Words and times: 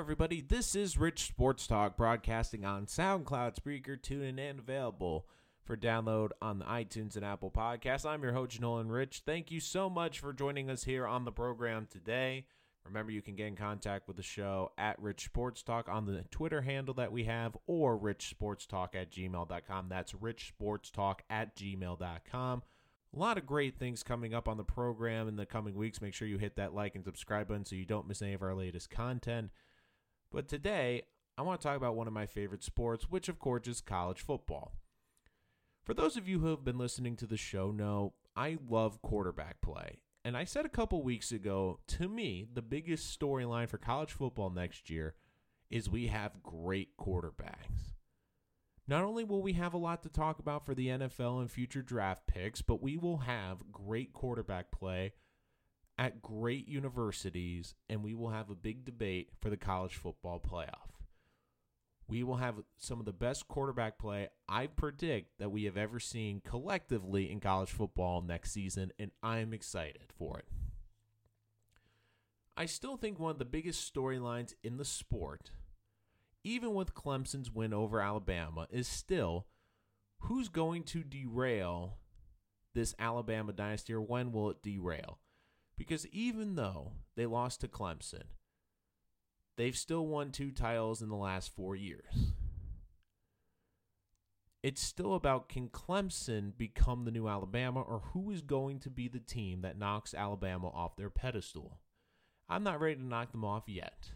everybody. 0.00 0.40
This 0.40 0.74
is 0.74 0.96
Rich 0.96 1.24
Sports 1.24 1.66
Talk 1.66 1.94
broadcasting 1.94 2.64
on 2.64 2.86
SoundCloud, 2.86 3.54
Spreaker, 3.56 4.00
TuneIn, 4.00 4.38
and 4.38 4.58
available 4.58 5.26
for 5.62 5.76
download 5.76 6.30
on 6.40 6.58
the 6.58 6.64
iTunes 6.64 7.16
and 7.16 7.24
Apple 7.24 7.50
Podcasts. 7.50 8.06
I'm 8.06 8.22
your 8.22 8.32
host, 8.32 8.58
Nolan 8.62 8.88
Rich. 8.88 9.24
Thank 9.26 9.50
you 9.50 9.60
so 9.60 9.90
much 9.90 10.18
for 10.18 10.32
joining 10.32 10.70
us 10.70 10.84
here 10.84 11.06
on 11.06 11.26
the 11.26 11.32
program 11.32 11.86
today. 11.90 12.46
Remember, 12.86 13.12
you 13.12 13.20
can 13.20 13.36
get 13.36 13.48
in 13.48 13.56
contact 13.56 14.08
with 14.08 14.16
the 14.16 14.22
show 14.22 14.72
at 14.78 14.98
Rich 15.02 15.26
Sports 15.26 15.62
Talk 15.62 15.86
on 15.90 16.06
the 16.06 16.24
Twitter 16.30 16.62
handle 16.62 16.94
that 16.94 17.12
we 17.12 17.24
have 17.24 17.54
or 17.66 17.98
richsportstalk 17.98 18.94
at 18.94 19.12
gmail.com. 19.12 19.88
That's 19.90 20.12
richsportstalk 20.14 21.16
at 21.28 21.54
gmail.com. 21.54 22.62
A 23.14 23.18
lot 23.18 23.36
of 23.36 23.44
great 23.44 23.78
things 23.78 24.02
coming 24.02 24.32
up 24.32 24.48
on 24.48 24.56
the 24.56 24.64
program 24.64 25.28
in 25.28 25.36
the 25.36 25.44
coming 25.44 25.74
weeks. 25.74 26.00
Make 26.00 26.14
sure 26.14 26.26
you 26.26 26.38
hit 26.38 26.56
that 26.56 26.74
like 26.74 26.94
and 26.94 27.04
subscribe 27.04 27.48
button 27.48 27.66
so 27.66 27.76
you 27.76 27.84
don't 27.84 28.08
miss 28.08 28.22
any 28.22 28.32
of 28.32 28.42
our 28.42 28.54
latest 28.54 28.88
content. 28.88 29.50
But 30.32 30.48
today, 30.48 31.02
I 31.36 31.42
want 31.42 31.60
to 31.60 31.66
talk 31.66 31.76
about 31.76 31.96
one 31.96 32.06
of 32.06 32.12
my 32.12 32.26
favorite 32.26 32.62
sports, 32.62 33.10
which 33.10 33.28
of 33.28 33.38
course 33.38 33.66
is 33.66 33.80
college 33.80 34.20
football. 34.20 34.74
For 35.82 35.94
those 35.94 36.16
of 36.16 36.28
you 36.28 36.40
who 36.40 36.48
have 36.48 36.64
been 36.64 36.78
listening 36.78 37.16
to 37.16 37.26
the 37.26 37.36
show, 37.36 37.70
know 37.70 38.14
I 38.36 38.58
love 38.68 39.02
quarterback 39.02 39.60
play. 39.60 40.02
And 40.24 40.36
I 40.36 40.44
said 40.44 40.66
a 40.66 40.70
couple 40.70 41.02
weeks 41.02 41.32
ago, 41.32 41.80
to 41.88 42.08
me, 42.08 42.46
the 42.52 42.62
biggest 42.62 43.18
storyline 43.18 43.68
for 43.68 43.78
college 43.78 44.12
football 44.12 44.50
next 44.50 44.90
year 44.90 45.14
is 45.70 45.88
we 45.88 46.08
have 46.08 46.42
great 46.42 46.96
quarterbacks. 46.98 47.94
Not 48.86 49.04
only 49.04 49.24
will 49.24 49.40
we 49.40 49.54
have 49.54 49.72
a 49.72 49.78
lot 49.78 50.02
to 50.02 50.08
talk 50.08 50.38
about 50.38 50.66
for 50.66 50.74
the 50.74 50.88
NFL 50.88 51.40
and 51.40 51.50
future 51.50 51.82
draft 51.82 52.26
picks, 52.26 52.60
but 52.60 52.82
we 52.82 52.96
will 52.96 53.18
have 53.18 53.72
great 53.72 54.12
quarterback 54.12 54.70
play 54.70 55.12
at 56.00 56.20
great 56.20 56.66
universities, 56.66 57.76
and 57.88 58.02
we 58.02 58.14
will 58.14 58.30
have 58.30 58.50
a 58.50 58.56
big 58.56 58.84
debate 58.84 59.28
for 59.40 59.50
the 59.50 59.56
college 59.56 59.94
football 59.94 60.40
playoff. 60.40 60.90
We 62.08 62.24
will 62.24 62.38
have 62.38 62.56
some 62.76 62.98
of 62.98 63.06
the 63.06 63.12
best 63.12 63.46
quarterback 63.46 63.96
play 63.96 64.30
I 64.48 64.66
predict 64.66 65.38
that 65.38 65.52
we 65.52 65.64
have 65.64 65.76
ever 65.76 66.00
seen 66.00 66.42
collectively 66.44 67.30
in 67.30 67.38
college 67.38 67.70
football 67.70 68.20
next 68.20 68.50
season, 68.50 68.90
and 68.98 69.12
I'm 69.22 69.54
excited 69.54 70.12
for 70.18 70.38
it. 70.38 70.46
I 72.56 72.66
still 72.66 72.96
think 72.96 73.20
one 73.20 73.30
of 73.30 73.38
the 73.38 73.44
biggest 73.44 73.94
storylines 73.94 74.54
in 74.64 74.76
the 74.76 74.84
sport 74.84 75.52
even 76.44 76.74
with 76.74 76.94
Clemson's 76.94 77.50
win 77.50 77.72
over 77.72 78.00
Alabama, 78.00 78.66
is 78.70 78.88
still 78.88 79.46
who's 80.20 80.48
going 80.48 80.84
to 80.84 81.02
derail 81.02 81.98
this 82.74 82.94
Alabama 82.98 83.52
dynasty 83.52 83.92
or 83.92 84.00
when 84.00 84.32
will 84.32 84.50
it 84.50 84.62
derail? 84.62 85.18
Because 85.80 86.06
even 86.08 86.56
though 86.56 86.92
they 87.16 87.24
lost 87.24 87.62
to 87.62 87.66
Clemson, 87.66 88.24
they've 89.56 89.74
still 89.74 90.06
won 90.06 90.30
two 90.30 90.50
titles 90.50 91.00
in 91.00 91.08
the 91.08 91.16
last 91.16 91.56
four 91.56 91.74
years. 91.74 92.34
It's 94.62 94.82
still 94.82 95.14
about 95.14 95.48
can 95.48 95.70
Clemson 95.70 96.52
become 96.54 97.06
the 97.06 97.10
new 97.10 97.26
Alabama 97.26 97.80
or 97.80 98.02
who 98.12 98.30
is 98.30 98.42
going 98.42 98.78
to 98.80 98.90
be 98.90 99.08
the 99.08 99.20
team 99.20 99.62
that 99.62 99.78
knocks 99.78 100.12
Alabama 100.12 100.68
off 100.68 100.96
their 100.98 101.08
pedestal? 101.08 101.80
I'm 102.46 102.62
not 102.62 102.78
ready 102.78 102.96
to 102.96 103.02
knock 103.02 103.32
them 103.32 103.46
off 103.46 103.66
yet. 103.66 104.10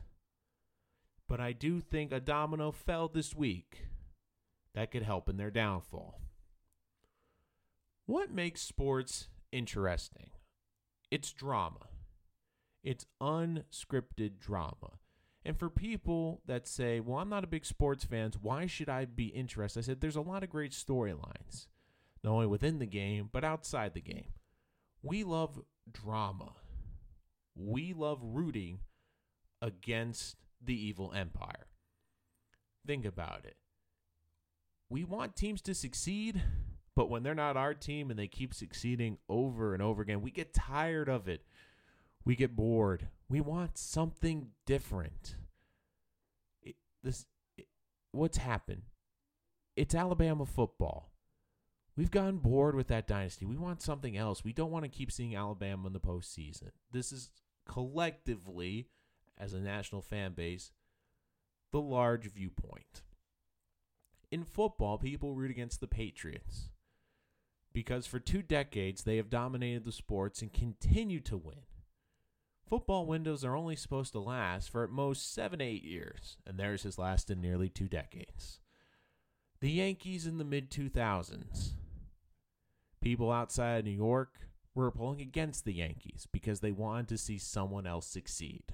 But 1.27 1.41
I 1.41 1.53
do 1.53 1.81
think 1.81 2.12
a 2.12 2.21
domino 2.21 2.73
fell 2.73 3.09
this 3.09 3.34
week 3.34 3.87
that 4.75 4.91
could 4.91 5.03
help 5.03 5.31
in 5.31 5.39
their 5.39 5.51
downfall. 5.51 6.21
What 8.05 8.31
makes 8.31 8.61
sports 8.61 9.28
interesting? 9.51 10.28
It's 11.15 11.33
drama. 11.33 11.87
It's 12.83 13.07
unscripted 13.23 14.41
drama. 14.41 14.98
And 15.45 15.56
for 15.56 15.71
people 15.71 16.43
that 16.47 16.67
say, 16.67 16.98
well, 16.98 17.19
I'm 17.19 17.29
not 17.29 17.45
a 17.45 17.47
big 17.47 17.65
sports 17.65 18.05
fan, 18.05 18.33
why 18.43 18.67
should 18.67 18.89
I 18.89 19.05
be 19.05 19.27
interested? 19.27 19.79
I 19.79 19.83
said, 19.83 20.01
there's 20.01 20.17
a 20.17 20.21
lot 20.21 20.43
of 20.43 20.51
great 20.51 20.73
storylines, 20.73 21.69
not 22.25 22.33
only 22.33 22.48
within 22.48 22.81
the 22.81 22.87
game, 22.87 23.29
but 23.31 23.44
outside 23.44 23.94
the 23.94 24.00
game. 24.00 24.33
We 25.05 25.22
love 25.22 25.61
drama. 25.93 26.55
We 27.55 27.93
love 27.93 28.19
rooting 28.21 28.81
against 29.62 30.34
the 30.61 30.75
evil 30.75 31.12
empire. 31.15 31.69
Think 32.84 33.05
about 33.05 33.44
it. 33.44 33.56
We 34.91 35.05
want 35.05 35.37
teams 35.37 35.62
to 35.62 35.75
succeed, 35.77 36.43
but 36.97 37.10
when 37.10 37.22
they're 37.22 37.34
not 37.34 37.56
our 37.56 37.75
team 37.75 38.10
and 38.10 38.19
they 38.19 38.28
keep 38.28 38.55
succeeding 38.55 39.19
over 39.28 39.75
and 39.75 39.82
over 39.82 40.03
again, 40.03 40.22
we 40.22 40.31
get 40.31 40.55
tired 40.55 41.09
of 41.09 41.28
it. 41.28 41.43
We 42.25 42.37
get 42.37 42.56
bored. 42.56 43.09
We 43.28 43.41
want 43.41 43.77
something 43.77 44.49
different. 44.65 45.37
It, 46.62 46.77
this, 47.03 47.27
it, 47.59 47.66
what's 48.12 48.38
happened? 48.38 48.82
It's 49.77 49.94
Alabama 49.94 50.47
football. 50.47 51.10
We've 51.97 52.10
gotten 52.10 52.38
bored 52.38 52.75
with 52.75 52.88
that 52.88 53.06
dynasty. 53.06 53.44
We 53.44 53.56
want 53.56 53.82
something 53.82 54.16
else. 54.16 54.44
We 54.44 54.53
don't 54.53 54.71
want 54.71 54.84
to 54.84 54.88
keep 54.88 55.12
seeing 55.12 55.37
Alabama 55.37 55.88
in 55.88 55.93
the 55.93 56.00
postseason. 56.00 56.71
This 56.93 57.12
is 57.12 57.31
collectively 57.69 58.88
as 59.38 59.53
a 59.53 59.61
national 59.61 60.03
fan 60.03 60.32
base 60.32 60.71
the 61.72 61.81
large 61.81 62.31
viewpoint. 62.31 63.03
In 64.31 64.44
football, 64.44 64.97
people 64.97 65.34
root 65.34 65.50
against 65.50 65.81
the 65.81 65.88
Patriots 65.88 66.69
because 67.75 68.07
for 68.07 68.19
two 68.19 68.41
decades 68.41 69.03
they 69.03 69.17
have 69.17 69.29
dominated 69.29 69.85
the 69.85 69.93
sports 69.93 70.41
and 70.41 70.53
continue 70.53 71.21
to 71.21 71.37
win. 71.37 71.65
Football 72.67 73.05
windows 73.05 73.45
are 73.45 73.57
only 73.57 73.77
supposed 73.77 74.12
to 74.12 74.21
last 74.21 74.71
for 74.71 74.85
at 74.85 74.91
most 74.91 75.35
seven, 75.35 75.61
eight 75.61 75.85
years, 75.85 76.39
and 76.47 76.57
theirs 76.57 76.85
has 76.85 76.97
lasted 76.97 77.39
nearly 77.39 77.69
two 77.69 77.89
decades. 77.89 78.61
The 79.61 79.71
Yankees 79.71 80.27
in 80.27 80.39
the 80.39 80.45
mid 80.45 80.71
2000s. 80.71 81.73
People 83.03 83.31
outside 83.31 83.81
of 83.81 83.85
New 83.85 83.91
York 83.91 84.39
were 84.75 84.91
pulling 84.91 85.21
against 85.21 85.65
the 85.65 85.75
Yankees 85.75 86.27
because 86.33 86.61
they 86.61 86.73
wanted 86.73 87.09
to 87.09 87.19
see 87.19 87.37
someone 87.37 87.87
else 87.87 88.06
succeed. 88.06 88.65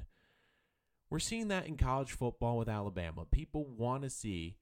We're 1.11 1.19
seeing 1.19 1.49
that 1.49 1.67
in 1.67 1.77
college 1.77 2.13
football 2.13 2.57
with 2.59 2.69
Alabama. 2.69 3.25
People 3.25 3.67
want 3.67 4.05
to 4.05 4.11
see 4.11 4.57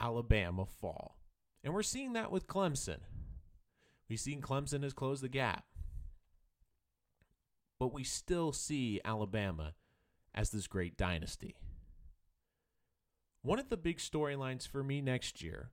Alabama 0.00 0.64
fall. 0.64 1.18
And 1.62 1.74
we're 1.74 1.82
seeing 1.82 2.14
that 2.14 2.32
with 2.32 2.46
Clemson. 2.46 3.00
We've 4.08 4.20
seen 4.20 4.40
Clemson 4.40 4.82
has 4.82 4.92
closed 4.92 5.22
the 5.22 5.28
gap. 5.28 5.64
But 7.78 7.92
we 7.92 8.04
still 8.04 8.52
see 8.52 9.00
Alabama 9.04 9.74
as 10.34 10.50
this 10.50 10.66
great 10.66 10.96
dynasty. 10.96 11.56
One 13.42 13.58
of 13.58 13.70
the 13.70 13.76
big 13.76 13.98
storylines 13.98 14.68
for 14.68 14.84
me 14.84 15.00
next 15.00 15.42
year, 15.42 15.70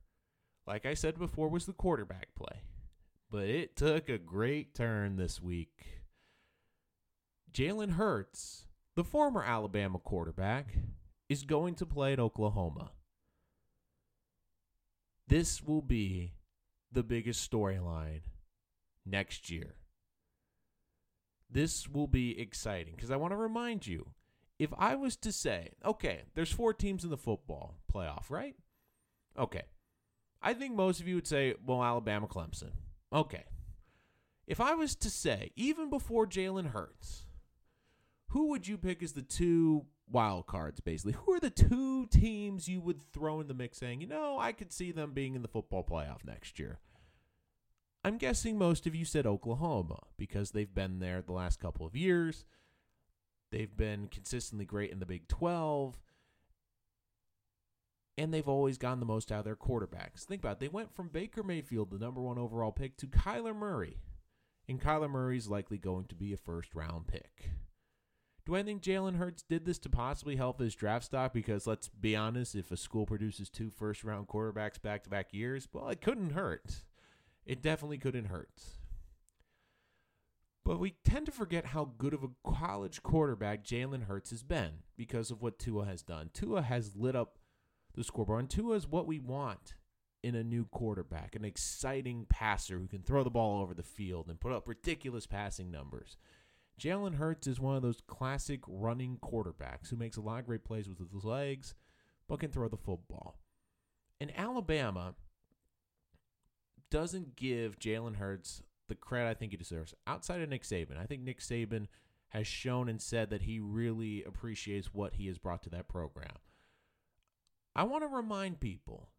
like 0.66 0.86
I 0.86 0.94
said 0.94 1.18
before, 1.18 1.48
was 1.48 1.66
the 1.66 1.72
quarterback 1.72 2.34
play. 2.34 2.62
But 3.30 3.44
it 3.44 3.76
took 3.76 4.08
a 4.08 4.18
great 4.18 4.74
turn 4.74 5.16
this 5.16 5.40
week. 5.40 5.86
Jalen 7.52 7.92
Hurts 7.92 8.64
the 9.00 9.04
former 9.04 9.42
Alabama 9.42 9.98
quarterback, 9.98 10.74
is 11.28 11.44
going 11.44 11.74
to 11.76 11.86
play 11.86 12.12
at 12.12 12.20
Oklahoma. 12.20 12.90
This 15.26 15.62
will 15.62 15.82
be 15.82 16.34
the 16.92 17.02
biggest 17.02 17.50
storyline 17.50 18.22
next 19.06 19.50
year. 19.50 19.74
This 21.50 21.88
will 21.88 22.06
be 22.06 22.40
exciting 22.40 22.94
because 22.94 23.10
I 23.10 23.16
want 23.16 23.32
to 23.32 23.36
remind 23.36 23.86
you 23.86 24.10
if 24.58 24.72
I 24.78 24.94
was 24.94 25.16
to 25.16 25.32
say, 25.32 25.70
okay, 25.84 26.22
there's 26.34 26.52
four 26.52 26.74
teams 26.74 27.02
in 27.02 27.10
the 27.10 27.16
football 27.16 27.76
playoff, 27.92 28.30
right? 28.30 28.54
Okay. 29.38 29.62
I 30.42 30.54
think 30.54 30.74
most 30.74 31.00
of 31.00 31.08
you 31.08 31.16
would 31.16 31.26
say, 31.26 31.54
well, 31.64 31.82
Alabama, 31.82 32.26
Clemson. 32.26 32.72
Okay. 33.12 33.44
If 34.46 34.60
I 34.60 34.74
was 34.74 34.94
to 34.96 35.10
say, 35.10 35.50
even 35.56 35.90
before 35.90 36.26
Jalen 36.26 36.72
Hurts, 36.72 37.26
who 38.28 38.48
would 38.48 38.68
you 38.68 38.78
pick 38.78 39.02
as 39.02 39.12
the 39.12 39.22
two 39.22 39.86
wild 40.10 40.46
cards, 40.46 40.80
basically? 40.80 41.12
Who 41.12 41.32
are 41.32 41.40
the 41.40 41.50
two 41.50 42.06
teams 42.06 42.68
you 42.68 42.80
would 42.80 43.02
throw 43.12 43.40
in 43.40 43.48
the 43.48 43.54
mix 43.54 43.78
saying, 43.78 44.00
you 44.00 44.06
know, 44.06 44.38
I 44.38 44.52
could 44.52 44.72
see 44.72 44.92
them 44.92 45.12
being 45.12 45.34
in 45.34 45.42
the 45.42 45.48
football 45.48 45.84
playoff 45.84 46.24
next 46.24 46.58
year? 46.58 46.78
I'm 48.02 48.16
guessing 48.16 48.56
most 48.56 48.86
of 48.86 48.94
you 48.94 49.04
said 49.04 49.26
Oklahoma 49.26 49.98
because 50.16 50.52
they've 50.52 50.74
been 50.74 51.00
there 51.00 51.20
the 51.20 51.32
last 51.32 51.60
couple 51.60 51.86
of 51.86 51.94
years. 51.94 52.46
They've 53.52 53.76
been 53.76 54.08
consistently 54.08 54.64
great 54.64 54.90
in 54.90 55.00
the 55.00 55.06
Big 55.06 55.28
12. 55.28 55.98
And 58.16 58.32
they've 58.32 58.48
always 58.48 58.78
gotten 58.78 59.00
the 59.00 59.06
most 59.06 59.32
out 59.32 59.40
of 59.40 59.44
their 59.44 59.56
quarterbacks. 59.56 60.24
Think 60.24 60.42
about 60.42 60.52
it. 60.52 60.60
They 60.60 60.68
went 60.68 60.94
from 60.94 61.08
Baker 61.08 61.42
Mayfield, 61.42 61.90
the 61.90 61.98
number 61.98 62.20
one 62.20 62.38
overall 62.38 62.72
pick, 62.72 62.96
to 62.98 63.06
Kyler 63.06 63.56
Murray. 63.56 63.98
And 64.68 64.80
Kyler 64.80 65.10
Murray's 65.10 65.48
likely 65.48 65.78
going 65.78 66.04
to 66.06 66.14
be 66.14 66.32
a 66.32 66.36
first 66.36 66.74
round 66.74 67.06
pick. 67.06 67.50
Do 68.46 68.56
I 68.56 68.62
think 68.62 68.82
Jalen 68.82 69.16
Hurts 69.16 69.42
did 69.42 69.64
this 69.64 69.78
to 69.80 69.88
possibly 69.88 70.36
help 70.36 70.60
his 70.60 70.74
draft 70.74 71.04
stock? 71.04 71.32
Because 71.32 71.66
let's 71.66 71.88
be 71.88 72.16
honest, 72.16 72.54
if 72.54 72.70
a 72.70 72.76
school 72.76 73.06
produces 73.06 73.50
two 73.50 73.70
first 73.70 74.02
round 74.02 74.28
quarterbacks 74.28 74.80
back 74.80 75.04
to 75.04 75.10
back 75.10 75.32
years, 75.32 75.68
well, 75.72 75.88
it 75.88 76.00
couldn't 76.00 76.30
hurt. 76.30 76.84
It 77.44 77.62
definitely 77.62 77.98
couldn't 77.98 78.26
hurt. 78.26 78.62
But 80.64 80.78
we 80.78 80.94
tend 81.04 81.26
to 81.26 81.32
forget 81.32 81.66
how 81.66 81.92
good 81.98 82.14
of 82.14 82.22
a 82.22 82.50
college 82.50 83.02
quarterback 83.02 83.64
Jalen 83.64 84.06
Hurts 84.06 84.30
has 84.30 84.42
been 84.42 84.84
because 84.96 85.30
of 85.30 85.42
what 85.42 85.58
Tua 85.58 85.86
has 85.86 86.02
done. 86.02 86.30
Tua 86.32 86.62
has 86.62 86.96
lit 86.96 87.16
up 87.16 87.38
the 87.94 88.04
scoreboard, 88.04 88.40
and 88.40 88.50
Tua 88.50 88.76
is 88.76 88.86
what 88.86 89.06
we 89.06 89.18
want 89.18 89.74
in 90.22 90.34
a 90.34 90.44
new 90.44 90.66
quarterback 90.66 91.34
an 91.34 91.44
exciting 91.44 92.26
passer 92.28 92.78
who 92.78 92.86
can 92.86 93.02
throw 93.02 93.24
the 93.24 93.30
ball 93.30 93.62
over 93.62 93.72
the 93.72 93.82
field 93.82 94.28
and 94.28 94.38
put 94.38 94.52
up 94.52 94.68
ridiculous 94.68 95.26
passing 95.26 95.70
numbers. 95.70 96.16
Jalen 96.80 97.16
Hurts 97.16 97.46
is 97.46 97.60
one 97.60 97.76
of 97.76 97.82
those 97.82 98.00
classic 98.06 98.60
running 98.66 99.18
quarterbacks 99.22 99.90
who 99.90 99.96
makes 99.96 100.16
a 100.16 100.22
lot 100.22 100.40
of 100.40 100.46
great 100.46 100.64
plays 100.64 100.88
with 100.88 100.98
his 100.98 101.24
legs, 101.24 101.74
but 102.26 102.40
can 102.40 102.50
throw 102.50 102.68
the 102.68 102.78
football. 102.78 103.38
And 104.18 104.32
Alabama 104.34 105.14
doesn't 106.90 107.36
give 107.36 107.78
Jalen 107.78 108.16
Hurts 108.16 108.62
the 108.88 108.94
credit 108.94 109.30
I 109.30 109.34
think 109.34 109.52
he 109.52 109.58
deserves 109.58 109.94
outside 110.06 110.40
of 110.40 110.48
Nick 110.48 110.62
Saban. 110.62 110.98
I 110.98 111.04
think 111.04 111.22
Nick 111.22 111.40
Saban 111.40 111.86
has 112.30 112.46
shown 112.46 112.88
and 112.88 113.00
said 113.00 113.28
that 113.30 113.42
he 113.42 113.60
really 113.60 114.24
appreciates 114.24 114.94
what 114.94 115.14
he 115.14 115.26
has 115.26 115.36
brought 115.36 115.62
to 115.64 115.70
that 115.70 115.86
program. 115.86 116.36
I 117.76 117.84
want 117.84 118.04
to 118.04 118.08
remind 118.08 118.60
people 118.60 119.10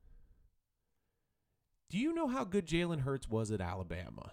do 1.92 1.98
you 1.98 2.14
know 2.14 2.28
how 2.28 2.46
good 2.46 2.66
Jalen 2.66 3.02
Hurts 3.02 3.30
was 3.30 3.52
at 3.52 3.62
Alabama? 3.62 4.32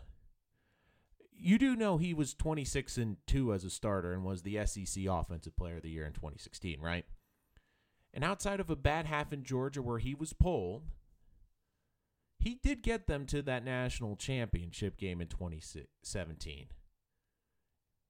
You 1.40 1.58
do 1.58 1.76
know 1.76 1.98
he 1.98 2.14
was 2.14 2.34
26 2.34 2.98
and 2.98 3.16
2 3.26 3.52
as 3.52 3.64
a 3.64 3.70
starter 3.70 4.12
and 4.12 4.24
was 4.24 4.42
the 4.42 4.64
SEC 4.66 5.04
Offensive 5.08 5.56
Player 5.56 5.76
of 5.76 5.82
the 5.82 5.90
Year 5.90 6.04
in 6.04 6.12
2016, 6.12 6.80
right? 6.80 7.04
And 8.12 8.24
outside 8.24 8.60
of 8.60 8.70
a 8.70 8.76
bad 8.76 9.06
half 9.06 9.32
in 9.32 9.44
Georgia 9.44 9.82
where 9.82 9.98
he 9.98 10.14
was 10.14 10.32
pulled, 10.32 10.82
he 12.38 12.58
did 12.62 12.82
get 12.82 13.06
them 13.06 13.26
to 13.26 13.42
that 13.42 13.64
national 13.64 14.16
championship 14.16 14.96
game 14.96 15.20
in 15.20 15.28
2017. 15.28 16.66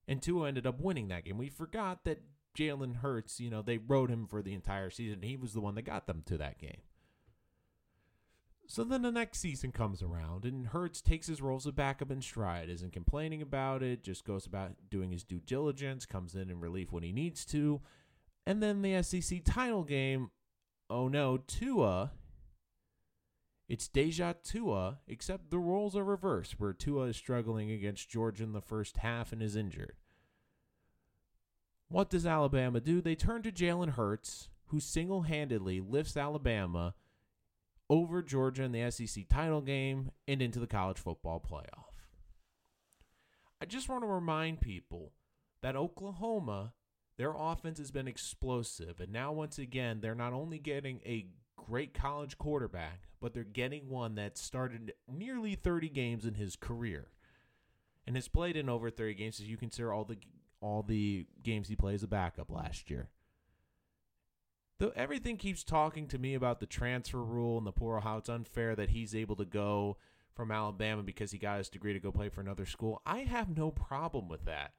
And 0.06 0.22
Tua 0.22 0.48
ended 0.48 0.66
up 0.66 0.80
winning 0.80 1.08
that 1.08 1.25
game. 1.25 1.36
We 1.36 1.50
forgot 1.50 2.04
that 2.04 2.22
Jalen 2.56 2.96
Hurts, 2.96 3.40
you 3.40 3.50
know, 3.50 3.62
they 3.62 3.78
rode 3.78 4.10
him 4.10 4.26
for 4.26 4.42
the 4.42 4.54
entire 4.54 4.90
season. 4.90 5.22
He 5.22 5.36
was 5.36 5.52
the 5.52 5.60
one 5.60 5.75
that 5.75 5.82
got 5.82 6.06
them 6.06 6.22
to 6.26 6.38
that 6.38 6.58
game. 6.58 6.80
So 8.68 8.84
then 8.84 9.02
the 9.02 9.10
next 9.10 9.40
season 9.40 9.72
comes 9.72 10.02
around, 10.02 10.44
and 10.44 10.68
Hurts 10.68 11.00
takes 11.00 11.26
his 11.26 11.42
roles 11.42 11.66
of 11.66 11.74
backup 11.74 12.10
in 12.10 12.20
stride, 12.20 12.68
isn't 12.68 12.92
complaining 12.92 13.42
about 13.42 13.82
it, 13.82 14.04
just 14.04 14.24
goes 14.24 14.44
about 14.46 14.72
doing 14.90 15.10
his 15.10 15.24
due 15.24 15.40
diligence, 15.40 16.04
comes 16.04 16.34
in 16.34 16.50
in 16.50 16.60
relief 16.60 16.92
when 16.92 17.02
he 17.02 17.10
needs 17.10 17.46
to. 17.46 17.80
And 18.46 18.62
then 18.62 18.82
the 18.82 19.02
SEC 19.02 19.42
title 19.42 19.84
game, 19.84 20.30
oh 20.90 21.08
no, 21.08 21.38
Tua 21.38 22.12
it's 23.68 23.86
Deja 23.86 24.32
Tua, 24.42 24.98
except 25.06 25.50
the 25.50 25.58
roles 25.58 25.94
are 25.94 26.04
reversed, 26.04 26.58
where 26.58 26.72
Tua 26.72 27.08
is 27.08 27.16
struggling 27.16 27.70
against 27.70 28.08
Georgia 28.08 28.44
in 28.44 28.52
the 28.52 28.62
first 28.62 28.98
half 28.98 29.30
and 29.30 29.42
is 29.42 29.56
injured. 29.56 29.96
What 31.88 32.08
does 32.08 32.26
Alabama 32.26 32.80
do? 32.80 33.02
They 33.02 33.14
turn 33.14 33.42
to 33.42 33.52
Jalen 33.52 33.90
Hurts, 33.90 34.48
who 34.68 34.80
single 34.80 35.22
handedly 35.22 35.80
lifts 35.80 36.16
Alabama 36.16 36.94
over 37.90 38.23
Georgia 38.23 38.64
in 38.64 38.73
the 38.73 38.90
SEC 38.90 39.29
title 39.29 39.61
game 39.61 40.11
and 40.26 40.43
into 40.43 40.58
the 40.58 40.67
college 40.67 40.99
football 40.99 41.40
playoff. 41.40 41.88
I 43.61 43.64
just 43.64 43.88
want 43.88 44.02
to 44.02 44.08
remind 44.08 44.61
people 44.61 45.12
that 45.62 45.75
Oklahoma, 45.75 46.75
their 47.17 47.35
offense 47.37 47.79
has 47.79 47.90
been 47.90 48.06
explosive. 48.06 49.00
And 49.00 49.12
now, 49.12 49.32
once 49.32 49.58
again, 49.58 50.00
they're 50.00 50.14
not 50.14 50.32
only 50.32 50.58
getting 50.58 51.00
a 51.05 51.26
great 51.56 51.93
college 51.93 52.38
quarterback, 52.38 53.08
but 53.20 53.35
they're 53.35 53.44
getting 53.44 53.88
one 53.88 54.14
that 54.14 54.38
started 54.38 54.93
nearly 55.12 55.55
30 55.55 55.88
games 55.88 56.25
in 56.25 56.35
his 56.35 56.55
career 56.55 57.08
and 58.06 58.17
has 58.17 58.29
played 58.29 58.56
in 58.56 58.69
over 58.69 58.90
30 58.90 59.14
games 59.14 59.40
as 59.40 59.49
you 59.49 59.56
consider 59.56 59.93
all 59.93 60.05
the 60.05 60.17
all 60.61 60.82
the 60.82 61.25
games 61.44 61.69
he 61.69 61.76
played 61.76 61.94
as 61.94 62.02
a 62.02 62.08
backup 62.08 62.50
last 62.50 62.90
year. 62.90 63.08
Though 64.78 64.92
everything 64.94 65.36
keeps 65.36 65.64
talking 65.64 66.06
to 66.08 66.19
me 66.19 66.34
about 66.34 66.60
the 66.60 66.66
transfer 66.66 67.22
rule 67.22 67.58
and 67.58 67.66
the 67.66 67.72
poor 67.72 68.00
how 68.00 68.19
it's 68.19 68.28
unfair 68.28 68.76
that 68.76 68.90
he's 68.90 69.14
able 69.14 69.36
to 69.36 69.44
go 69.44 69.96
from 70.34 70.52
Alabama 70.52 71.02
because 71.02 71.32
he 71.32 71.38
got 71.38 71.58
his 71.58 71.69
degree 71.69 71.92
to 71.92 72.00
go 72.00 72.12
play 72.12 72.28
for 72.28 72.40
another 72.40 72.64
school. 72.66 73.02
I 73.04 73.19
have 73.20 73.56
no 73.56 73.72
problem 73.72 74.28
with 74.28 74.44
that. 74.44 74.72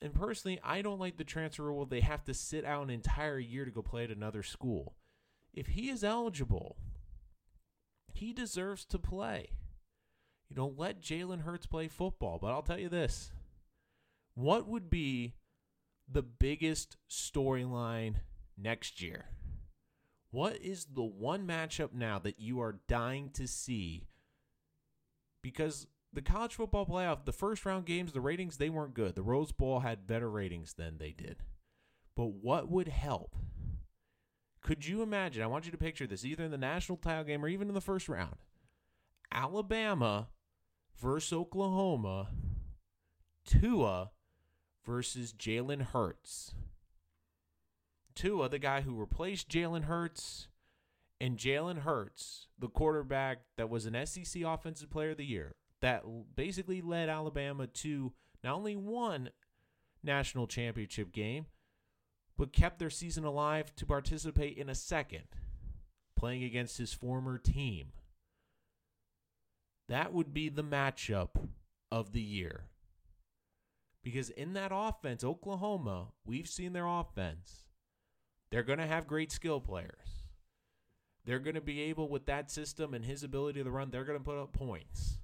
And 0.00 0.14
personally, 0.14 0.60
I 0.62 0.82
don't 0.82 1.00
like 1.00 1.16
the 1.16 1.24
transfer 1.24 1.64
rule. 1.64 1.84
They 1.84 2.00
have 2.00 2.24
to 2.24 2.34
sit 2.34 2.64
out 2.64 2.84
an 2.84 2.90
entire 2.90 3.38
year 3.38 3.64
to 3.64 3.70
go 3.70 3.82
play 3.82 4.04
at 4.04 4.10
another 4.10 4.42
school 4.42 4.94
if 5.52 5.68
he 5.68 5.90
is 5.90 6.02
eligible, 6.02 6.76
he 8.12 8.32
deserves 8.32 8.84
to 8.86 8.98
play. 8.98 9.50
You 10.48 10.56
know, 10.56 10.74
let 10.76 11.00
Jalen 11.00 11.42
Hurts 11.42 11.66
play 11.66 11.88
football. 11.88 12.38
But 12.40 12.52
I'll 12.52 12.62
tell 12.62 12.78
you 12.78 12.88
this 12.88 13.32
what 14.34 14.66
would 14.66 14.88
be 14.88 15.34
the 16.10 16.22
biggest 16.22 16.96
storyline 17.10 18.16
next 18.56 19.02
year? 19.02 19.26
What 20.30 20.56
is 20.56 20.86
the 20.86 21.02
one 21.02 21.46
matchup 21.46 21.92
now 21.92 22.18
that 22.18 22.40
you 22.40 22.60
are 22.60 22.80
dying 22.88 23.30
to 23.34 23.46
see? 23.46 24.08
Because 25.42 25.86
the 26.12 26.22
college 26.22 26.54
football 26.54 26.86
playoff, 26.86 27.24
the 27.24 27.32
first 27.32 27.66
round 27.66 27.84
games, 27.84 28.12
the 28.12 28.20
ratings, 28.20 28.56
they 28.56 28.70
weren't 28.70 28.94
good. 28.94 29.14
The 29.14 29.22
Rose 29.22 29.52
Bowl 29.52 29.80
had 29.80 30.06
better 30.06 30.30
ratings 30.30 30.74
than 30.74 30.98
they 30.98 31.10
did. 31.10 31.36
But 32.16 32.32
what 32.32 32.70
would 32.70 32.88
help? 32.88 33.36
Could 34.62 34.86
you 34.86 35.02
imagine? 35.02 35.42
I 35.42 35.48
want 35.48 35.64
you 35.64 35.72
to 35.72 35.78
picture 35.78 36.06
this 36.06 36.24
either 36.24 36.44
in 36.44 36.50
the 36.50 36.58
national 36.58 36.98
title 36.98 37.24
game 37.24 37.44
or 37.44 37.48
even 37.48 37.68
in 37.68 37.74
the 37.74 37.80
first 37.80 38.08
round. 38.08 38.36
Alabama 39.32 40.28
versus 40.96 41.32
Oklahoma, 41.32 42.28
Tua 43.44 44.10
versus 44.84 45.32
Jalen 45.32 45.82
Hurts. 45.92 46.54
Tua, 48.14 48.48
the 48.48 48.58
guy 48.58 48.82
who 48.82 48.94
replaced 48.94 49.48
Jalen 49.48 49.84
Hurts, 49.84 50.48
and 51.20 51.38
Jalen 51.38 51.78
Hurts, 51.78 52.48
the 52.58 52.68
quarterback 52.68 53.42
that 53.56 53.70
was 53.70 53.86
an 53.86 54.06
SEC 54.06 54.42
Offensive 54.42 54.90
Player 54.90 55.10
of 55.10 55.18
the 55.18 55.24
Year, 55.24 55.54
that 55.80 56.04
basically 56.34 56.80
led 56.80 57.08
Alabama 57.08 57.66
to 57.68 58.12
not 58.42 58.56
only 58.56 58.74
one 58.74 59.30
national 60.02 60.46
championship 60.46 61.12
game, 61.12 61.46
but 62.36 62.52
kept 62.52 62.78
their 62.78 62.90
season 62.90 63.24
alive 63.24 63.74
to 63.76 63.86
participate 63.86 64.58
in 64.58 64.68
a 64.68 64.74
second, 64.74 65.26
playing 66.16 66.42
against 66.42 66.78
his 66.78 66.92
former 66.92 67.38
team. 67.38 67.92
That 69.88 70.12
would 70.12 70.34
be 70.34 70.48
the 70.48 70.64
matchup 70.64 71.48
of 71.90 72.12
the 72.12 72.20
year. 72.20 72.64
Because 74.02 74.30
in 74.30 74.54
that 74.54 74.72
offense, 74.74 75.22
Oklahoma, 75.22 76.08
we've 76.24 76.48
seen 76.48 76.72
their 76.72 76.86
offense. 76.86 77.66
They're 78.52 78.62
going 78.62 78.80
to 78.80 78.86
have 78.86 79.06
great 79.06 79.32
skill 79.32 79.60
players. 79.60 80.24
They're 81.24 81.38
going 81.38 81.54
to 81.54 81.62
be 81.62 81.80
able, 81.84 82.10
with 82.10 82.26
that 82.26 82.50
system 82.50 82.92
and 82.92 83.02
his 83.02 83.24
ability 83.24 83.64
to 83.64 83.70
run, 83.70 83.90
they're 83.90 84.04
going 84.04 84.18
to 84.18 84.24
put 84.24 84.36
up 84.36 84.52
points. 84.52 85.18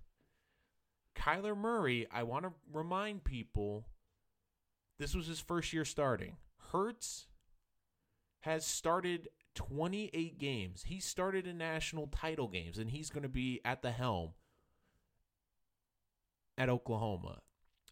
Kyler 1.15 1.55
Murray, 1.55 2.07
I 2.11 2.23
want 2.23 2.47
to 2.47 2.53
remind 2.73 3.25
people 3.25 3.85
this 4.99 5.15
was 5.15 5.27
his 5.27 5.41
first 5.41 5.75
year 5.75 5.85
starting. 5.85 6.37
Hurts 6.73 7.27
has 8.41 8.65
started 8.65 9.29
28 9.55 10.39
games. 10.39 10.85
He 10.87 10.99
started 10.99 11.47
in 11.47 11.59
national 11.59 12.07
title 12.07 12.49
games, 12.49 12.79
and 12.79 12.89
he's 12.89 13.11
going 13.11 13.25
to 13.25 13.29
be 13.29 13.61
at 13.63 13.83
the 13.83 13.91
helm 13.91 14.31
at 16.57 16.71
Oklahoma. 16.71 17.41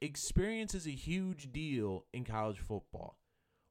Experience 0.01 0.75
is 0.75 0.87
a 0.87 0.93
huge 0.93 1.53
deal 1.53 2.07
in 2.15 2.25
college 2.25 2.59
football. 2.59 3.19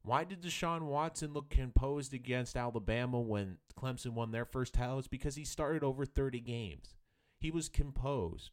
Why 0.06 0.24
did 0.24 0.42
Deshaun 0.42 0.84
Watson 0.84 1.34
look 1.34 1.50
composed 1.50 2.14
against 2.14 2.56
Alabama 2.56 3.20
when 3.20 3.58
Clemson 3.78 4.12
won 4.14 4.32
their 4.32 4.46
first 4.46 4.74
title? 4.74 5.00
It's 5.00 5.08
because 5.08 5.36
he 5.36 5.44
started 5.44 5.84
over 5.84 6.06
30 6.06 6.40
games. 6.40 6.94
He 7.40 7.52
was 7.52 7.70
composed. 7.70 8.52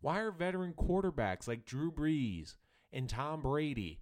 Why 0.00 0.20
are 0.20 0.30
veteran 0.30 0.72
quarterbacks 0.72 1.46
like 1.46 1.64
Drew 1.64 1.92
Brees 1.92 2.56
and 2.92 3.08
Tom 3.08 3.42
Brady 3.42 4.00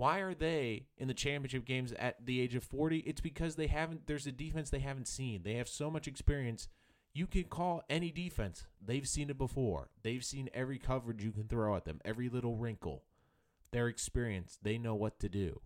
why 0.00 0.20
are 0.20 0.32
they 0.32 0.86
in 0.96 1.08
the 1.08 1.14
championship 1.14 1.66
games 1.66 1.92
at 1.92 2.24
the 2.24 2.40
age 2.40 2.54
of 2.54 2.64
40? 2.64 3.00
It's 3.00 3.20
because 3.20 3.56
they 3.56 3.66
haven't 3.66 4.06
there's 4.06 4.26
a 4.26 4.32
defense 4.32 4.70
they 4.70 4.78
haven't 4.78 5.08
seen. 5.08 5.42
They 5.42 5.54
have 5.54 5.68
so 5.68 5.90
much 5.90 6.08
experience. 6.08 6.68
You 7.12 7.26
can 7.26 7.44
call 7.44 7.82
any 7.90 8.10
defense. 8.10 8.64
They've 8.80 9.06
seen 9.06 9.28
it 9.28 9.36
before. 9.36 9.90
They've 10.02 10.24
seen 10.24 10.48
every 10.54 10.78
coverage 10.78 11.22
you 11.22 11.32
can 11.32 11.48
throw 11.48 11.76
at 11.76 11.84
them, 11.84 12.00
every 12.02 12.30
little 12.30 12.56
wrinkle. 12.56 13.02
They're 13.72 13.88
experienced. 13.88 14.60
They 14.62 14.78
know 14.78 14.94
what 14.94 15.18
to 15.20 15.28
do. 15.28 15.60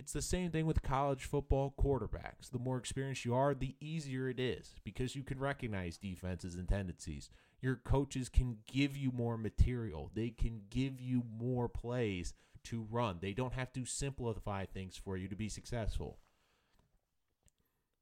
It's 0.00 0.14
the 0.14 0.22
same 0.22 0.50
thing 0.50 0.64
with 0.64 0.82
college 0.82 1.26
football 1.26 1.74
quarterbacks. 1.78 2.50
The 2.50 2.58
more 2.58 2.78
experienced 2.78 3.26
you 3.26 3.34
are, 3.34 3.52
the 3.52 3.76
easier 3.82 4.30
it 4.30 4.40
is 4.40 4.74
because 4.82 5.14
you 5.14 5.22
can 5.22 5.38
recognize 5.38 5.98
defenses 5.98 6.54
and 6.54 6.66
tendencies. 6.66 7.28
Your 7.60 7.76
coaches 7.76 8.30
can 8.30 8.60
give 8.66 8.96
you 8.96 9.12
more 9.12 9.36
material, 9.36 10.10
they 10.14 10.30
can 10.30 10.62
give 10.70 11.02
you 11.02 11.22
more 11.38 11.68
plays 11.68 12.32
to 12.64 12.86
run. 12.90 13.18
They 13.20 13.34
don't 13.34 13.52
have 13.52 13.74
to 13.74 13.84
simplify 13.84 14.64
things 14.64 14.96
for 14.96 15.18
you 15.18 15.28
to 15.28 15.36
be 15.36 15.50
successful. 15.50 16.16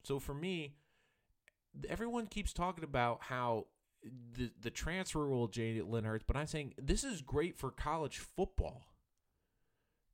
So 0.05 0.21
for 0.21 0.35
me, 0.35 0.75
everyone 1.89 2.29
keeps 2.29 2.53
talking 2.53 2.85
about 2.85 3.23
how 3.23 3.67
the 4.35 4.53
the 4.61 4.71
transfer 4.71 5.27
rule, 5.27 5.49
Jalen 5.49 6.05
Hurts, 6.05 6.25
but 6.25 6.37
I'm 6.37 6.47
saying 6.47 6.75
this 6.81 7.03
is 7.03 7.23
great 7.23 7.59
for 7.59 7.73
college 7.73 8.19
football 8.19 8.85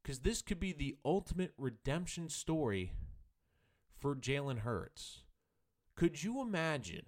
because 0.05 0.21
this 0.21 0.43
could 0.43 0.61
be 0.61 0.73
the 0.73 0.97
ultimate 1.05 1.55
redemption 1.57 2.29
story 2.29 2.93
for 3.99 4.15
Jalen 4.15 4.59
Hurts. 4.59 5.23
Could 5.97 6.23
you 6.23 6.43
imagine 6.43 7.07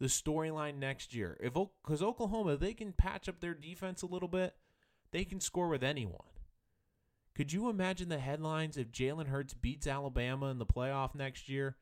the 0.00 0.06
storyline 0.06 0.78
next 0.78 1.14
year? 1.14 1.38
If 1.40 1.54
because 1.54 2.02
Oklahoma 2.02 2.56
they 2.56 2.74
can 2.74 2.92
patch 2.92 3.28
up 3.28 3.40
their 3.40 3.54
defense 3.54 4.02
a 4.02 4.06
little 4.06 4.28
bit, 4.28 4.54
they 5.12 5.24
can 5.24 5.40
score 5.40 5.68
with 5.68 5.84
anyone. 5.84 6.18
Could 7.34 7.52
you 7.52 7.70
imagine 7.70 8.08
the 8.08 8.18
headlines 8.18 8.76
if 8.76 8.90
Jalen 8.90 9.28
Hurts 9.28 9.54
beats 9.54 9.86
Alabama 9.86 10.50
in 10.50 10.58
the 10.58 10.66
playoff 10.66 11.14
next 11.14 11.48
year? 11.48 11.76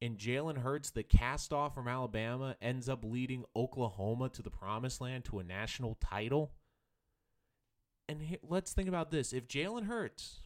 and 0.00 0.18
Jalen 0.18 0.58
Hurts, 0.58 0.90
the 0.90 1.02
cast 1.02 1.52
off 1.52 1.74
from 1.74 1.88
Alabama, 1.88 2.56
ends 2.62 2.88
up 2.88 3.04
leading 3.04 3.44
Oklahoma 3.56 4.28
to 4.30 4.42
the 4.42 4.50
promised 4.50 5.00
land 5.00 5.24
to 5.26 5.40
a 5.40 5.44
national 5.44 5.96
title. 6.00 6.52
And 8.08 8.38
let's 8.48 8.72
think 8.72 8.88
about 8.88 9.10
this. 9.10 9.32
If 9.32 9.48
Jalen 9.48 9.86
Hurts 9.86 10.40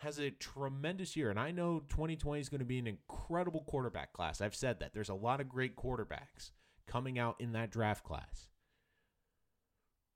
has 0.00 0.18
a 0.18 0.30
tremendous 0.30 1.16
year, 1.16 1.30
and 1.30 1.40
I 1.40 1.50
know 1.50 1.80
2020 1.88 2.40
is 2.40 2.48
going 2.48 2.60
to 2.60 2.64
be 2.64 2.78
an 2.78 2.86
incredible 2.86 3.62
quarterback 3.66 4.12
class. 4.12 4.40
I've 4.40 4.54
said 4.54 4.80
that. 4.80 4.94
There's 4.94 5.08
a 5.08 5.14
lot 5.14 5.40
of 5.40 5.48
great 5.48 5.76
quarterbacks 5.76 6.50
coming 6.86 7.18
out 7.18 7.36
in 7.40 7.52
that 7.52 7.70
draft 7.70 8.04
class. 8.04 8.48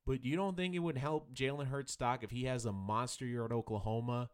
But 0.07 0.25
you 0.25 0.37
don't 0.37 0.57
think 0.57 0.75
it 0.75 0.81
would 0.81 0.99
help 0.99 1.33
Jalen 1.35 1.69
Hurts 1.69 1.93
stock 1.93 2.23
if 2.23 2.31
he 2.31 2.45
has 2.45 2.65
a 2.65 2.73
monster 2.73 3.25
year 3.25 3.45
at 3.45 3.53
Oklahoma? 3.53 4.31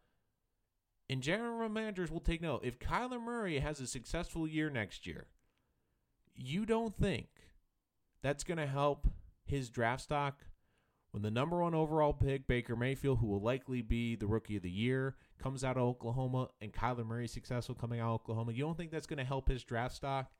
And 1.10 1.22
general 1.22 1.68
managers 1.68 2.10
will 2.10 2.20
take 2.20 2.42
note. 2.42 2.60
If 2.64 2.78
Kyler 2.78 3.20
Murray 3.20 3.58
has 3.60 3.80
a 3.80 3.86
successful 3.86 4.46
year 4.46 4.68
next 4.68 5.06
year, 5.06 5.26
you 6.34 6.66
don't 6.66 6.96
think 6.96 7.28
that's 8.22 8.44
going 8.44 8.58
to 8.58 8.66
help 8.66 9.08
his 9.44 9.70
draft 9.70 10.02
stock 10.02 10.44
when 11.18 11.24
the 11.24 11.32
number 11.32 11.60
one 11.60 11.74
overall 11.74 12.12
pick, 12.12 12.46
Baker 12.46 12.76
Mayfield, 12.76 13.18
who 13.18 13.26
will 13.26 13.40
likely 13.40 13.82
be 13.82 14.14
the 14.14 14.28
rookie 14.28 14.54
of 14.54 14.62
the 14.62 14.70
year, 14.70 15.16
comes 15.42 15.64
out 15.64 15.76
of 15.76 15.82
Oklahoma 15.82 16.50
and 16.60 16.72
Kyler 16.72 17.04
Murray 17.04 17.26
successful 17.26 17.74
coming 17.74 17.98
out 17.98 18.10
of 18.10 18.14
Oklahoma, 18.20 18.52
you 18.52 18.62
don't 18.62 18.76
think 18.76 18.92
that's 18.92 19.08
going 19.08 19.18
to 19.18 19.24
help 19.24 19.48
his 19.48 19.64
draft 19.64 19.96
stock? 19.96 20.30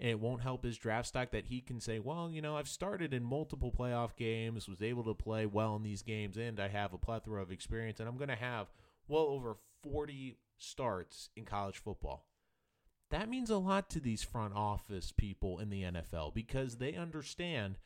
And 0.00 0.10
it 0.10 0.18
won't 0.18 0.42
help 0.42 0.64
his 0.64 0.76
draft 0.76 1.06
stock 1.06 1.30
that 1.30 1.46
he 1.46 1.60
can 1.60 1.78
say, 1.78 2.00
well, 2.00 2.28
you 2.32 2.42
know, 2.42 2.56
I've 2.56 2.66
started 2.66 3.14
in 3.14 3.22
multiple 3.22 3.70
playoff 3.70 4.16
games, 4.16 4.68
was 4.68 4.82
able 4.82 5.04
to 5.04 5.14
play 5.14 5.46
well 5.46 5.76
in 5.76 5.84
these 5.84 6.02
games, 6.02 6.36
and 6.36 6.58
I 6.58 6.66
have 6.66 6.92
a 6.92 6.98
plethora 6.98 7.40
of 7.40 7.52
experience, 7.52 8.00
and 8.00 8.08
I'm 8.08 8.16
going 8.16 8.26
to 8.26 8.34
have 8.34 8.72
well 9.06 9.26
over 9.26 9.58
40 9.84 10.36
starts 10.58 11.30
in 11.36 11.44
college 11.44 11.78
football. 11.78 12.26
That 13.10 13.28
means 13.28 13.50
a 13.50 13.58
lot 13.58 13.88
to 13.90 14.00
these 14.00 14.24
front 14.24 14.54
office 14.56 15.12
people 15.16 15.60
in 15.60 15.70
the 15.70 15.82
NFL 15.82 16.34
because 16.34 16.78
they 16.78 16.94
understand 16.94 17.78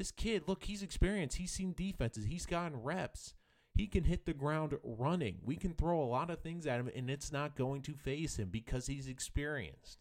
this 0.00 0.10
kid, 0.10 0.44
look, 0.46 0.64
he's 0.64 0.82
experienced. 0.82 1.36
He's 1.36 1.52
seen 1.52 1.74
defenses, 1.76 2.24
he's 2.24 2.46
gotten 2.46 2.82
reps. 2.82 3.34
He 3.74 3.86
can 3.86 4.04
hit 4.04 4.24
the 4.24 4.32
ground 4.32 4.76
running. 4.82 5.36
We 5.44 5.56
can 5.56 5.74
throw 5.74 6.02
a 6.02 6.08
lot 6.08 6.30
of 6.30 6.40
things 6.40 6.66
at 6.66 6.80
him, 6.80 6.90
and 6.96 7.10
it's 7.10 7.30
not 7.30 7.54
going 7.54 7.82
to 7.82 7.94
phase 7.94 8.36
him 8.36 8.48
because 8.50 8.86
he's 8.86 9.08
experienced. 9.08 9.98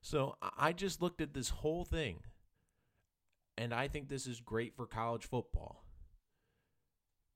So 0.00 0.36
I 0.58 0.72
just 0.72 1.02
looked 1.02 1.20
at 1.20 1.34
this 1.34 1.50
whole 1.50 1.84
thing, 1.84 2.20
and 3.58 3.74
I 3.74 3.88
think 3.88 4.08
this 4.08 4.26
is 4.26 4.40
great 4.40 4.74
for 4.74 4.86
college 4.86 5.26
football 5.26 5.84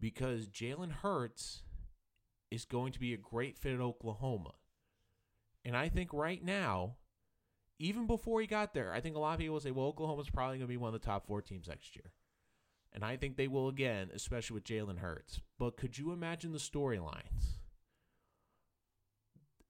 because 0.00 0.48
Jalen 0.48 0.90
Hurts 1.02 1.62
is 2.50 2.64
going 2.64 2.92
to 2.92 3.00
be 3.00 3.12
a 3.12 3.18
great 3.18 3.58
fit 3.58 3.74
at 3.74 3.80
Oklahoma. 3.80 4.54
And 5.66 5.76
I 5.76 5.90
think 5.90 6.14
right 6.14 6.42
now, 6.42 6.96
even 7.78 8.06
before 8.06 8.40
he 8.40 8.46
got 8.46 8.74
there, 8.74 8.92
I 8.92 9.00
think 9.00 9.16
a 9.16 9.18
lot 9.18 9.34
of 9.34 9.40
people 9.40 9.54
will 9.54 9.60
say, 9.60 9.70
well, 9.70 9.86
Oklahoma's 9.86 10.30
probably 10.30 10.58
going 10.58 10.68
to 10.68 10.72
be 10.72 10.76
one 10.76 10.94
of 10.94 11.00
the 11.00 11.06
top 11.06 11.26
four 11.26 11.42
teams 11.42 11.68
next 11.68 11.96
year. 11.96 12.12
And 12.92 13.04
I 13.04 13.16
think 13.16 13.36
they 13.36 13.48
will 13.48 13.68
again, 13.68 14.10
especially 14.14 14.54
with 14.54 14.64
Jalen 14.64 14.98
Hurts. 14.98 15.40
But 15.58 15.76
could 15.76 15.98
you 15.98 16.12
imagine 16.12 16.52
the 16.52 16.58
storylines? 16.58 17.58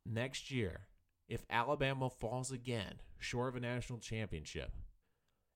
Next 0.04 0.50
year, 0.50 0.88
if 1.26 1.46
Alabama 1.48 2.10
falls 2.10 2.52
again, 2.52 3.00
short 3.18 3.48
of 3.48 3.56
a 3.56 3.60
national 3.60 4.00
championship, 4.00 4.72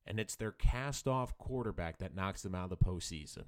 and 0.07 0.19
it's 0.19 0.37
their 0.37 0.53
cast 0.53 1.07
off 1.07 1.37
quarterback 1.37 1.99
that 1.99 2.15
knocks 2.15 2.43
them 2.43 2.55
out 2.55 2.65
of 2.65 2.79
the 2.79 2.85
postseason, 2.85 3.45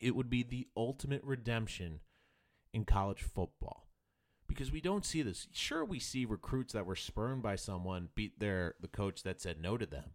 it 0.00 0.16
would 0.16 0.30
be 0.30 0.42
the 0.42 0.68
ultimate 0.74 1.22
redemption 1.22 2.00
in 2.72 2.86
college 2.86 3.22
football 3.22 3.83
because 4.54 4.72
we 4.72 4.80
don't 4.80 5.04
see 5.04 5.22
this. 5.22 5.48
Sure, 5.52 5.84
we 5.84 5.98
see 5.98 6.24
recruits 6.24 6.72
that 6.72 6.86
were 6.86 6.96
spurned 6.96 7.42
by 7.42 7.56
someone 7.56 8.08
beat 8.14 8.38
their 8.38 8.74
the 8.80 8.88
coach 8.88 9.22
that 9.22 9.40
said 9.40 9.60
no 9.60 9.76
to 9.76 9.86
them. 9.86 10.10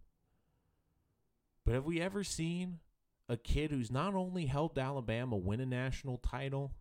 But 1.65 1.75
have 1.75 1.85
we 1.85 2.01
ever 2.01 2.23
seen 2.23 2.79
a 3.27 3.37
kid 3.37 3.69
who's 3.69 3.91
not 3.91 4.15
only 4.15 4.47
helped 4.47 4.77
Alabama 4.77 5.35
win 5.35 5.59
a 5.59 5.65
national 5.65 6.17
title, 6.17 6.71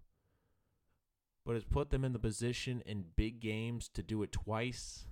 but 1.44 1.54
has 1.54 1.64
put 1.64 1.90
them 1.90 2.04
in 2.04 2.12
the 2.12 2.18
position 2.18 2.82
in 2.86 3.04
big 3.16 3.40
games 3.40 3.88
to 3.94 4.02
do 4.02 4.22
it 4.22 4.32
twice? 4.32 5.04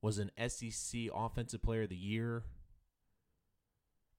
Was 0.00 0.18
an 0.18 0.30
SEC 0.48 1.02
Offensive 1.14 1.62
Player 1.62 1.82
of 1.82 1.90
the 1.90 1.96
Year 1.96 2.44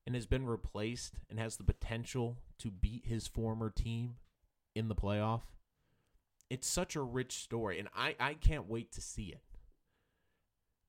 and 0.05 0.15
has 0.15 0.25
been 0.25 0.45
replaced 0.45 1.15
and 1.29 1.39
has 1.39 1.57
the 1.57 1.63
potential 1.63 2.37
to 2.59 2.69
beat 2.69 3.05
his 3.05 3.27
former 3.27 3.69
team 3.69 4.15
in 4.75 4.87
the 4.87 4.95
playoff. 4.95 5.41
It's 6.53 6.67
such 6.67 6.95
a 6.95 7.01
rich 7.01 7.33
story, 7.39 7.79
and 7.79 7.87
I, 7.95 8.15
I 8.19 8.35
can't 8.35 8.69
wait 8.69 8.91
to 8.91 9.01
see 9.01 9.29
it. 9.29 9.41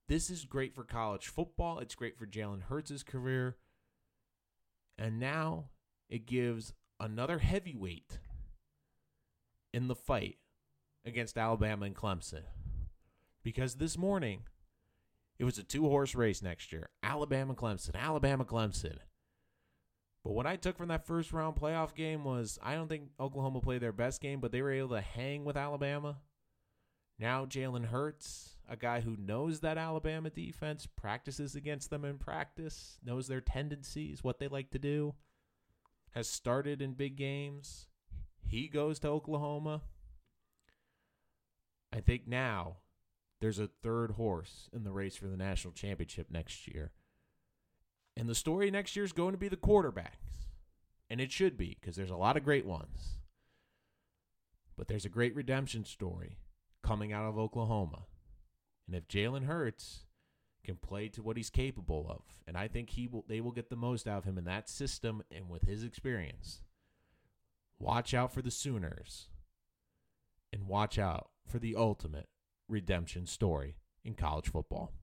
This 0.08 0.28
is 0.28 0.44
great 0.44 0.74
for 0.74 0.84
college 0.84 1.28
football. 1.28 1.78
It's 1.78 1.94
great 1.94 2.18
for 2.18 2.26
Jalen 2.26 2.64
Hurts' 2.64 3.02
career. 3.02 3.56
And 4.98 5.18
now 5.18 5.70
it 6.10 6.26
gives 6.26 6.74
another 7.00 7.38
heavyweight 7.38 8.18
in 9.72 9.88
the 9.88 9.94
fight 9.94 10.36
against 11.02 11.38
Alabama 11.38 11.86
and 11.86 11.96
Clemson. 11.96 12.42
Because 13.42 13.76
this 13.76 13.96
morning, 13.96 14.42
it 15.38 15.44
was 15.44 15.56
a 15.56 15.62
two 15.62 15.88
horse 15.88 16.14
race 16.14 16.42
next 16.42 16.74
year 16.74 16.90
Alabama 17.02 17.54
Clemson, 17.54 17.94
Alabama 17.94 18.44
Clemson. 18.44 18.98
But 20.24 20.32
what 20.32 20.46
I 20.46 20.56
took 20.56 20.78
from 20.78 20.88
that 20.88 21.06
first 21.06 21.32
round 21.32 21.54
playoff 21.54 21.94
game 21.94 22.24
was 22.24 22.58
I 22.62 22.74
don't 22.74 22.88
think 22.88 23.10
Oklahoma 23.20 23.60
played 23.60 23.82
their 23.82 23.92
best 23.92 24.22
game, 24.22 24.40
but 24.40 24.52
they 24.52 24.62
were 24.62 24.72
able 24.72 24.96
to 24.96 25.00
hang 25.02 25.44
with 25.44 25.56
Alabama. 25.56 26.16
Now 27.18 27.44
Jalen 27.44 27.86
Hurts, 27.86 28.56
a 28.68 28.76
guy 28.76 29.00
who 29.00 29.16
knows 29.18 29.60
that 29.60 29.76
Alabama 29.76 30.30
defense, 30.30 30.86
practices 30.86 31.54
against 31.54 31.90
them 31.90 32.04
in 32.04 32.16
practice, 32.16 32.98
knows 33.04 33.28
their 33.28 33.42
tendencies, 33.42 34.24
what 34.24 34.38
they 34.38 34.48
like 34.48 34.70
to 34.70 34.78
do, 34.78 35.14
has 36.12 36.26
started 36.28 36.80
in 36.80 36.94
big 36.94 37.16
games. 37.16 37.86
He 38.46 38.68
goes 38.68 38.98
to 39.00 39.08
Oklahoma. 39.08 39.82
I 41.92 42.00
think 42.00 42.26
now 42.26 42.78
there's 43.40 43.58
a 43.58 43.68
third 43.82 44.12
horse 44.12 44.70
in 44.72 44.84
the 44.84 44.90
race 44.90 45.16
for 45.16 45.26
the 45.26 45.36
national 45.36 45.74
championship 45.74 46.30
next 46.30 46.66
year. 46.66 46.92
And 48.24 48.30
the 48.30 48.34
story 48.34 48.70
next 48.70 48.96
year 48.96 49.04
is 49.04 49.12
going 49.12 49.32
to 49.32 49.38
be 49.38 49.48
the 49.48 49.56
quarterbacks. 49.58 50.46
And 51.10 51.20
it 51.20 51.30
should 51.30 51.58
be 51.58 51.76
because 51.78 51.94
there's 51.94 52.08
a 52.08 52.16
lot 52.16 52.38
of 52.38 52.42
great 52.42 52.64
ones. 52.64 53.18
But 54.78 54.88
there's 54.88 55.04
a 55.04 55.10
great 55.10 55.36
redemption 55.36 55.84
story 55.84 56.38
coming 56.82 57.12
out 57.12 57.26
of 57.28 57.36
Oklahoma. 57.36 58.06
And 58.86 58.96
if 58.96 59.08
Jalen 59.08 59.44
Hurts 59.44 60.06
can 60.64 60.76
play 60.76 61.10
to 61.10 61.22
what 61.22 61.36
he's 61.36 61.50
capable 61.50 62.06
of, 62.08 62.22
and 62.46 62.56
I 62.56 62.66
think 62.66 62.88
he 62.88 63.06
will 63.06 63.26
they 63.28 63.42
will 63.42 63.52
get 63.52 63.68
the 63.68 63.76
most 63.76 64.08
out 64.08 64.16
of 64.16 64.24
him 64.24 64.38
in 64.38 64.44
that 64.46 64.70
system 64.70 65.22
and 65.30 65.50
with 65.50 65.64
his 65.64 65.84
experience. 65.84 66.62
Watch 67.78 68.14
out 68.14 68.32
for 68.32 68.40
the 68.40 68.50
Sooners. 68.50 69.28
And 70.50 70.66
watch 70.66 70.98
out 70.98 71.28
for 71.46 71.58
the 71.58 71.76
ultimate 71.76 72.30
redemption 72.70 73.26
story 73.26 73.76
in 74.02 74.14
college 74.14 74.48
football. 74.48 74.94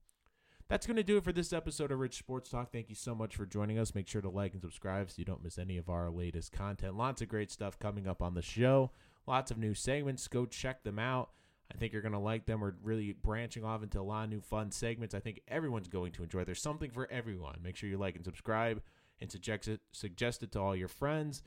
That's 0.72 0.86
going 0.86 0.96
to 0.96 1.02
do 1.02 1.18
it 1.18 1.24
for 1.24 1.34
this 1.34 1.52
episode 1.52 1.92
of 1.92 1.98
Rich 1.98 2.16
Sports 2.16 2.48
Talk. 2.48 2.72
Thank 2.72 2.88
you 2.88 2.94
so 2.94 3.14
much 3.14 3.36
for 3.36 3.44
joining 3.44 3.78
us. 3.78 3.94
Make 3.94 4.08
sure 4.08 4.22
to 4.22 4.30
like 4.30 4.54
and 4.54 4.62
subscribe 4.62 5.10
so 5.10 5.16
you 5.18 5.26
don't 5.26 5.44
miss 5.44 5.58
any 5.58 5.76
of 5.76 5.90
our 5.90 6.08
latest 6.08 6.50
content. 6.50 6.96
Lots 6.96 7.20
of 7.20 7.28
great 7.28 7.50
stuff 7.50 7.78
coming 7.78 8.08
up 8.08 8.22
on 8.22 8.32
the 8.32 8.40
show. 8.40 8.90
Lots 9.26 9.50
of 9.50 9.58
new 9.58 9.74
segments. 9.74 10.26
Go 10.28 10.46
check 10.46 10.82
them 10.82 10.98
out. 10.98 11.28
I 11.70 11.76
think 11.76 11.92
you're 11.92 12.00
going 12.00 12.12
to 12.12 12.18
like 12.18 12.46
them. 12.46 12.60
We're 12.60 12.72
really 12.82 13.12
branching 13.12 13.64
off 13.64 13.82
into 13.82 14.00
a 14.00 14.02
lot 14.02 14.24
of 14.24 14.30
new 14.30 14.40
fun 14.40 14.70
segments. 14.70 15.14
I 15.14 15.20
think 15.20 15.42
everyone's 15.46 15.88
going 15.88 16.12
to 16.12 16.22
enjoy. 16.22 16.44
There's 16.44 16.62
something 16.62 16.90
for 16.90 17.06
everyone. 17.12 17.58
Make 17.62 17.76
sure 17.76 17.90
you 17.90 17.98
like 17.98 18.16
and 18.16 18.24
subscribe 18.24 18.80
and 19.20 19.30
suggest 19.30 19.68
it, 19.68 19.82
suggest 19.92 20.42
it 20.42 20.52
to 20.52 20.60
all 20.60 20.74
your 20.74 20.88
friends. 20.88 21.42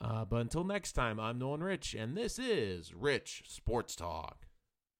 Uh, 0.00 0.24
but 0.24 0.42
until 0.42 0.62
next 0.62 0.92
time, 0.92 1.18
I'm 1.18 1.40
Nolan 1.40 1.64
Rich, 1.64 1.94
and 1.94 2.16
this 2.16 2.38
is 2.38 2.94
Rich 2.94 3.42
Sports 3.48 3.96
Talk. 3.96 4.46